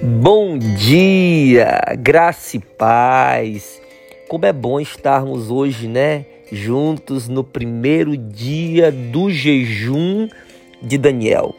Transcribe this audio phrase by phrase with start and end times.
[0.00, 3.82] Bom dia, graça e paz.
[4.28, 10.28] Como é bom estarmos hoje, né, juntos no primeiro dia do jejum
[10.80, 11.52] de Daniel.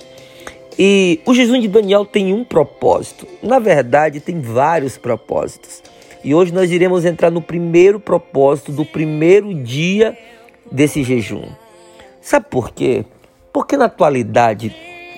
[0.78, 3.28] E o jejum de Daniel tem um propósito.
[3.44, 5.84] Na verdade, tem vários propósitos.
[6.24, 10.18] E hoje nós iremos entrar no primeiro propósito do primeiro dia
[10.72, 11.44] desse jejum.
[12.22, 13.04] Sabe por quê?
[13.52, 14.74] Porque na atualidade,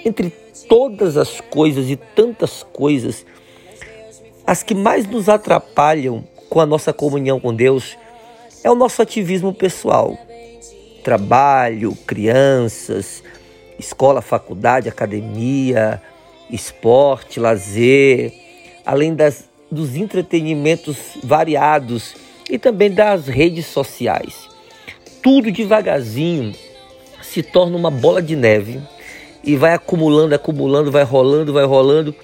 [0.06, 0.30] entre
[0.68, 3.26] todas as coisas e tantas coisas,
[4.46, 7.98] as que mais nos atrapalham com a nossa comunhão com Deus
[8.64, 10.18] é o nosso ativismo pessoal.
[11.04, 13.24] Trabalho, crianças,
[13.80, 16.02] escola, faculdade, academia,
[16.50, 18.34] esporte, lazer,
[18.86, 22.16] além das, dos entretenimentos variados
[22.50, 24.50] e também das redes sociais.
[25.24, 26.54] Tudo devagarzinho
[27.22, 28.82] se torna uma bola de neve
[29.44, 32.16] e vai acumulando, acumulando, vai rolando, vai rolando.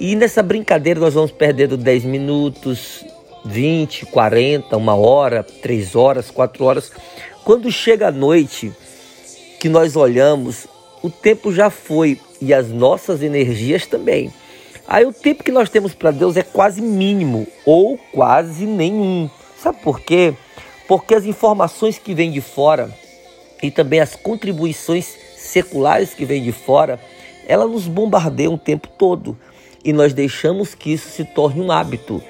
[0.00, 3.04] E nessa brincadeira nós vamos perdendo 10 minutos,
[3.44, 6.92] 20, 40, uma hora, 3 horas, 4 horas.
[7.44, 8.72] Quando chega a noite,
[9.60, 10.66] que nós olhamos,
[11.02, 14.32] o tempo já foi e as nossas energias também.
[14.86, 19.30] Aí o tempo que nós temos para Deus é quase mínimo ou quase nenhum.
[19.58, 20.34] Sabe por quê?
[20.86, 22.90] Porque as informações que vêm de fora
[23.62, 26.98] e também as contribuições seculares que vêm de fora,
[27.46, 29.36] ela nos bombardeia o tempo todo
[29.84, 32.22] e nós deixamos que isso se torne um hábito.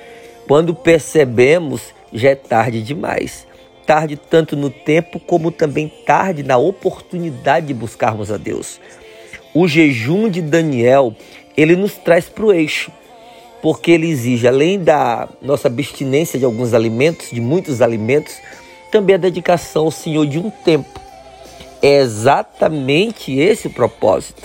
[0.46, 3.46] Quando percebemos, já é tarde demais.
[3.86, 8.80] Tarde tanto no tempo como também tarde na oportunidade de buscarmos a Deus.
[9.54, 11.14] O jejum de Daniel,
[11.56, 12.90] ele nos traz para o eixo,
[13.62, 18.36] porque ele exige, além da nossa abstinência de alguns alimentos, de muitos alimentos,
[18.90, 21.03] também a dedicação ao Senhor de um tempo
[21.86, 24.42] é exatamente esse o propósito.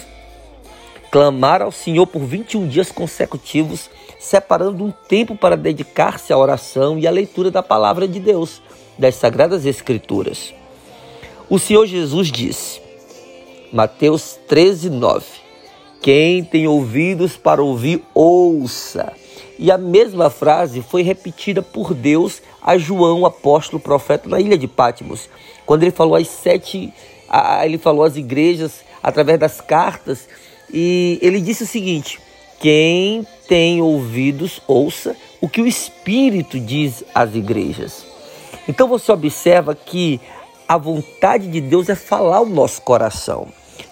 [1.10, 7.08] Clamar ao Senhor por 21 dias consecutivos, separando um tempo para dedicar-se à oração e
[7.08, 8.62] à leitura da palavra de Deus,
[8.98, 10.54] das Sagradas Escrituras.
[11.50, 12.82] O Senhor Jesus disse,
[13.72, 15.26] Mateus 13, 9:
[16.02, 19.14] Quem tem ouvidos para ouvir, ouça.
[19.58, 24.68] E a mesma frase foi repetida por Deus a João, apóstolo profeta, na ilha de
[24.68, 25.30] Pátimos,
[25.66, 26.94] quando ele falou as sete
[27.64, 30.28] ele falou às igrejas através das cartas
[30.74, 32.20] e ele disse o seguinte:
[32.60, 38.06] quem tem ouvidos, ouça o que o Espírito diz às igrejas.
[38.68, 40.20] Então você observa que
[40.68, 43.48] a vontade de Deus é falar o nosso coração.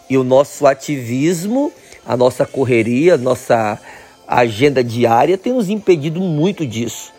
[0.09, 1.71] E o nosso ativismo,
[2.05, 3.79] a nossa correria, a nossa
[4.27, 7.11] agenda diária tem nos impedido muito disso.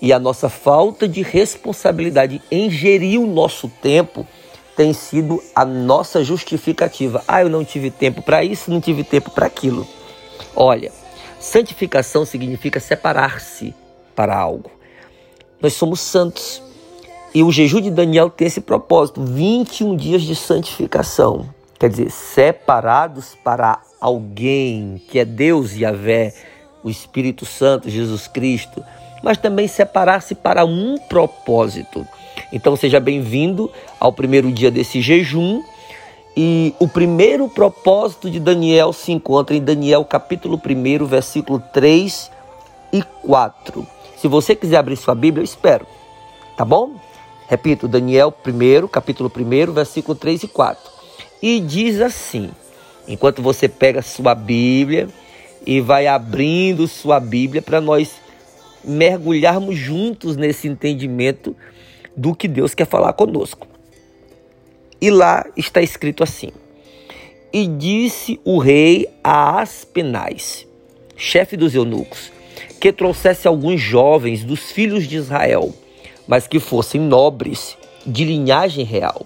[0.00, 4.26] E a nossa falta de responsabilidade em gerir o nosso tempo
[4.76, 7.22] tem sido a nossa justificativa.
[7.26, 9.86] Ah, eu não tive tempo para isso, não tive tempo para aquilo.
[10.54, 10.90] Olha,
[11.38, 13.74] santificação significa separar-se
[14.14, 14.70] para algo.
[15.60, 16.62] Nós somos santos.
[17.34, 21.48] E o jejum de Daniel tem esse propósito: 21 dias de santificação.
[21.78, 26.34] Quer dizer, separados para alguém que é Deus e Yahvé,
[26.82, 28.84] o Espírito Santo, Jesus Cristo,
[29.22, 32.06] mas também separar-se para um propósito.
[32.52, 35.62] Então seja bem-vindo ao primeiro dia desse jejum.
[36.36, 42.30] E o primeiro propósito de Daniel se encontra em Daniel capítulo 1, versículo 3
[42.92, 43.86] e 4.
[44.16, 45.86] Se você quiser abrir sua Bíblia, eu espero.
[46.56, 46.92] Tá bom?
[47.48, 50.90] Repito, Daniel 1, capítulo 1, versículo 3 e 4.
[51.42, 52.50] E diz assim:
[53.08, 55.08] enquanto você pega sua Bíblia
[55.66, 58.20] e vai abrindo sua Bíblia para nós
[58.84, 61.56] mergulharmos juntos nesse entendimento
[62.16, 63.66] do que Deus quer falar conosco.
[65.00, 66.50] E lá está escrito assim:
[67.52, 70.66] E disse o rei a Aspenais,
[71.16, 72.30] chefe dos eunucos,
[72.80, 75.74] que trouxesse alguns jovens dos filhos de Israel,
[76.26, 79.24] mas que fossem nobres, de linhagem real,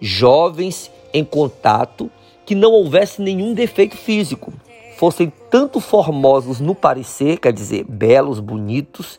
[0.00, 2.10] jovens em contato,
[2.44, 4.52] que não houvesse nenhum defeito físico,
[4.96, 9.18] fossem tanto formosos no parecer, quer dizer, belos, bonitos,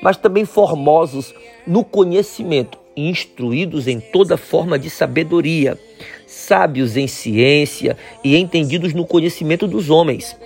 [0.00, 1.34] mas também formosos
[1.66, 5.78] no conhecimento, instruídos em toda forma de sabedoria,
[6.26, 10.36] sábios em ciência e entendidos no conhecimento dos homens,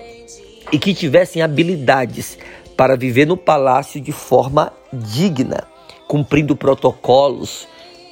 [0.73, 2.39] e que tivessem habilidades
[2.77, 5.65] para viver no palácio de forma digna,
[6.09, 7.69] cumprindo protocolos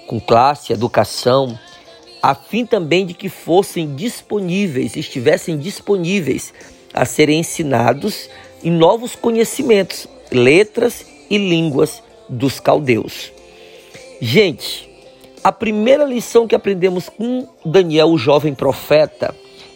[0.07, 1.59] com classe, educação,
[2.23, 6.53] a fim também de que fossem disponíveis, estivessem disponíveis
[6.93, 8.29] a serem ensinados
[8.63, 13.33] em novos conhecimentos, letras e línguas dos caldeus.
[14.21, 14.89] Gente,
[15.43, 19.35] a primeira lição que aprendemos com Daniel, o jovem profeta,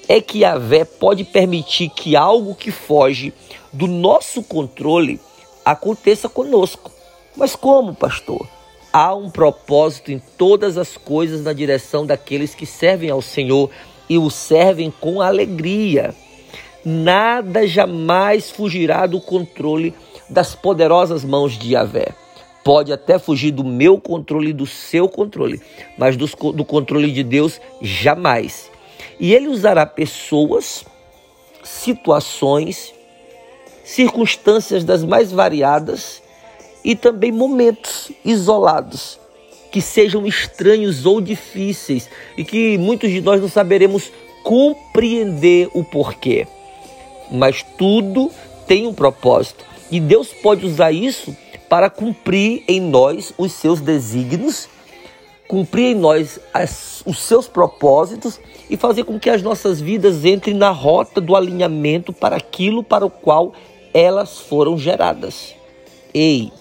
[0.08, 3.32] é que Yahvé pode permitir que algo que foge
[3.72, 5.20] do nosso controle
[5.64, 6.90] aconteça conosco.
[7.37, 8.46] Mas como, pastor?
[8.93, 13.70] Há um propósito em todas as coisas na direção daqueles que servem ao Senhor
[14.08, 16.14] e o servem com alegria.
[16.84, 19.94] Nada jamais fugirá do controle
[20.29, 22.08] das poderosas mãos de Yahvé.
[22.64, 25.61] Pode até fugir do meu controle e do seu controle,
[25.96, 28.70] mas do, do controle de Deus jamais.
[29.19, 30.84] E ele usará pessoas,
[31.62, 32.93] situações,
[33.84, 36.23] circunstâncias das mais variadas
[36.84, 39.20] e também momentos isolados
[39.70, 44.12] que sejam estranhos ou difíceis e que muitos de nós não saberemos
[44.43, 46.46] compreender o porquê.
[47.32, 48.31] Mas tudo
[48.67, 51.34] tem um propósito e Deus pode usar isso
[51.69, 54.69] para cumprir em nós os seus desígnios,
[55.49, 58.38] cumprir em nós as, os seus propósitos
[58.69, 63.06] e fazer com que as nossas vidas entrem na rota do alinhamento para aquilo para
[63.06, 63.55] o qual
[63.94, 65.55] elas foram geradas.
[66.12, 66.52] Ei,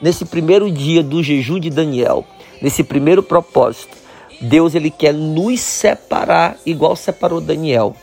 [0.00, 2.24] nesse primeiro dia do jejum de Daniel,
[2.60, 3.96] nesse primeiro propósito,
[4.40, 7.94] Deus ele quer nos separar igual separou Daniel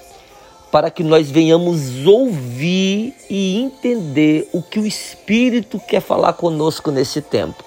[0.74, 7.22] para que nós venhamos ouvir e entender o que o Espírito quer falar conosco nesse
[7.22, 7.64] tempo.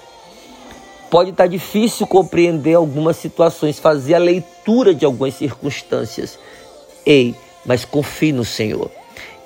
[1.09, 6.37] Pode estar difícil compreender algumas situações, fazer a leitura de algumas circunstâncias.
[7.05, 7.33] Ei,
[7.65, 8.91] mas confie no Senhor.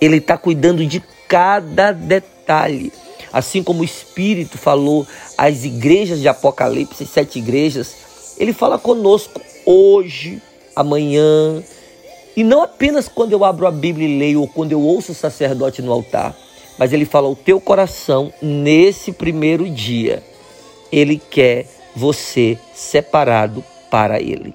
[0.01, 2.91] Ele está cuidando de cada detalhe.
[3.31, 5.05] Assim como o Espírito falou
[5.37, 7.93] às igrejas de Apocalipse, sete igrejas,
[8.39, 10.41] ele fala conosco hoje,
[10.75, 11.61] amanhã,
[12.35, 15.15] e não apenas quando eu abro a Bíblia e leio ou quando eu ouço o
[15.15, 16.35] sacerdote no altar,
[16.77, 20.23] mas ele fala o teu coração nesse primeiro dia.
[20.91, 24.53] Ele quer você separado para ele.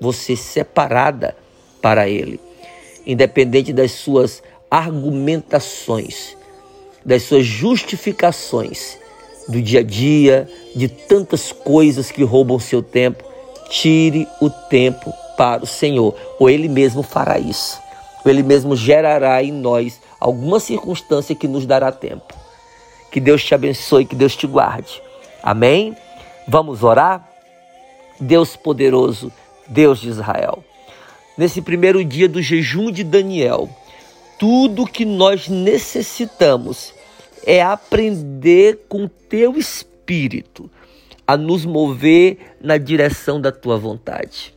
[0.00, 1.36] Você separada
[1.80, 2.40] para ele.
[3.06, 6.36] Independente das suas argumentações,
[7.04, 8.98] das suas justificações
[9.48, 13.22] do dia a dia, de tantas coisas que roubam seu tempo,
[13.70, 17.80] tire o tempo para o Senhor, ou Ele mesmo fará isso,
[18.24, 22.34] ou Ele mesmo gerará em nós alguma circunstância que nos dará tempo.
[23.10, 25.02] Que Deus te abençoe, que Deus te guarde.
[25.42, 25.96] Amém?
[26.48, 27.28] Vamos orar?
[28.20, 29.32] Deus poderoso,
[29.66, 30.64] Deus de Israel.
[31.36, 33.68] Nesse primeiro dia do jejum de Daniel,
[34.38, 36.94] tudo que nós necessitamos
[37.44, 40.70] é aprender com teu espírito
[41.26, 44.55] a nos mover na direção da tua vontade.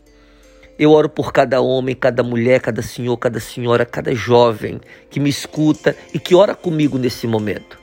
[0.80, 4.80] Eu oro por cada homem, cada mulher, cada senhor, cada senhora, cada jovem
[5.10, 7.78] que me escuta e que ora comigo nesse momento.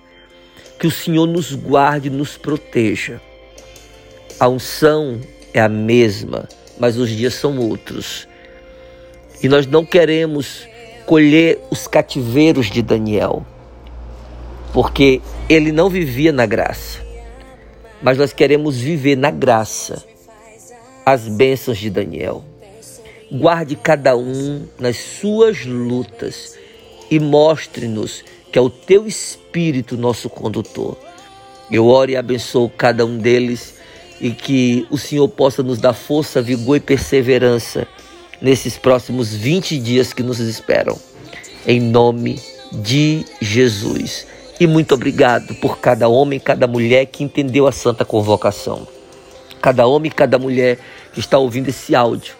[0.78, 3.20] Que o Senhor nos guarde, nos proteja.
[4.40, 5.20] A unção
[5.52, 6.48] é a mesma,
[6.78, 8.26] mas os dias são outros.
[9.42, 10.66] E nós não queremos
[11.04, 13.44] colher os cativeiros de Daniel,
[14.72, 15.20] porque
[15.50, 16.98] ele não vivia na graça.
[18.00, 20.02] Mas nós queremos viver na graça
[21.04, 22.42] as bênçãos de Daniel.
[23.30, 26.56] Guarde cada um nas suas lutas
[27.10, 30.96] e mostre-nos que é o teu Espírito nosso condutor.
[31.68, 33.74] Eu oro e abençoo cada um deles
[34.20, 37.88] e que o Senhor possa nos dar força, vigor e perseverança
[38.40, 40.96] nesses próximos 20 dias que nos esperam.
[41.66, 42.40] Em nome
[42.72, 44.24] de Jesus.
[44.60, 48.86] E muito obrigado por cada homem, cada mulher que entendeu a santa convocação.
[49.60, 50.78] Cada homem e cada mulher
[51.12, 52.36] que está ouvindo esse áudio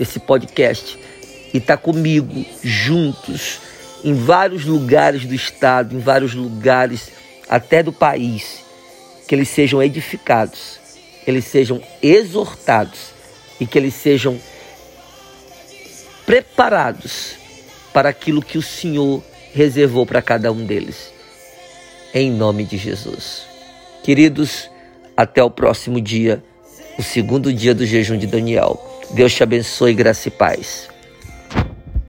[0.00, 0.98] esse podcast
[1.52, 3.60] e está comigo juntos
[4.02, 7.10] em vários lugares do estado, em vários lugares
[7.48, 8.64] até do país,
[9.28, 10.80] que eles sejam edificados,
[11.24, 13.12] que eles sejam exortados
[13.60, 14.40] e que eles sejam
[16.24, 17.34] preparados
[17.92, 21.12] para aquilo que o Senhor reservou para cada um deles.
[22.14, 23.42] Em nome de Jesus.
[24.02, 24.70] Queridos,
[25.16, 26.42] até o próximo dia,
[26.98, 28.89] o segundo dia do jejum de Daniel.
[29.12, 30.89] Deus te abençoe, graça e paz.